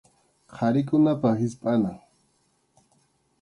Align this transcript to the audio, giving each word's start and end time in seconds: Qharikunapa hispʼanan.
Qharikunapa 0.55 1.29
hispʼanan. 1.41 1.97